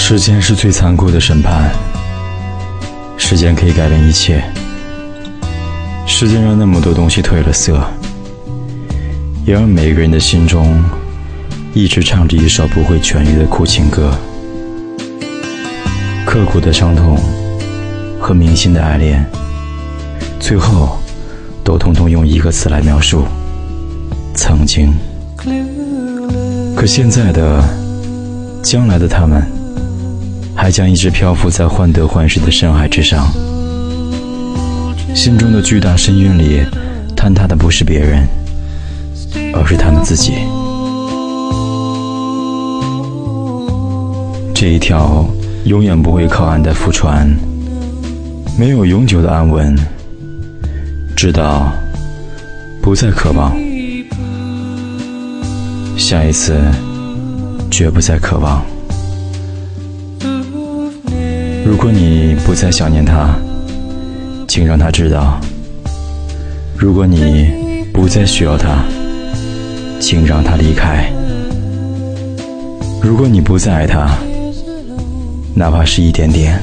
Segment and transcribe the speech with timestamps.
[0.00, 1.70] 时间是最残酷的审判，
[3.18, 4.42] 时间可以改变一切。
[6.06, 7.78] 时间让那么多东西褪了色，
[9.44, 10.82] 也让每个人的心中
[11.74, 14.16] 一直唱着一首不会痊愈的苦情歌。
[16.24, 17.18] 刻骨的伤痛
[18.18, 19.22] 和铭心的爱恋，
[20.40, 20.96] 最后
[21.62, 23.26] 都通通用一个词来描述：
[24.34, 24.94] 曾经。
[26.74, 27.62] 可现在的、
[28.62, 29.46] 将来的他们，
[30.60, 33.30] 还将一直漂浮在患得患失的深海之上。
[35.14, 36.60] 心中的巨大深渊里，
[37.16, 38.26] 坍塌的不是别人，
[39.54, 40.32] 而是他们自己。
[44.52, 45.24] 这一条
[45.64, 47.32] 永远不会靠岸的浮船，
[48.58, 49.78] 没有永久的安稳，
[51.14, 51.72] 直到
[52.82, 53.56] 不再渴望，
[55.96, 56.60] 下一次
[57.70, 58.60] 绝不再渴望。
[61.68, 63.36] 如果你不再想念他。
[64.48, 65.38] 请让他知道，
[66.74, 68.82] 如果你不再需要他，
[70.00, 71.12] 请让他离开。
[73.02, 74.16] 如果你不再爱他，
[75.54, 76.58] 哪怕是一点点。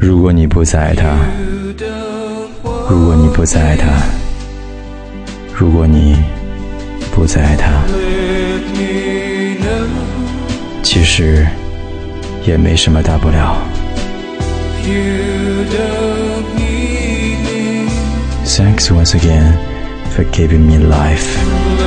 [0.00, 1.18] 如果你不再爱他，
[2.88, 3.86] 如果你不再爱他，
[5.54, 6.16] 如果你
[7.14, 7.84] 不再爱他，
[10.82, 11.46] 其实
[12.45, 13.57] 也没什么大不了。
[18.45, 19.57] Thanks once again
[20.11, 21.78] for giving me life.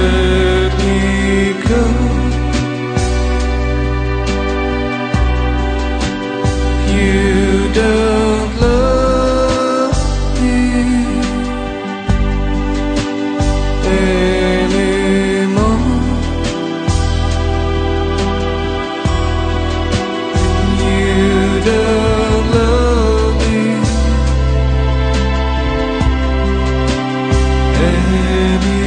[27.83, 28.82] Baby.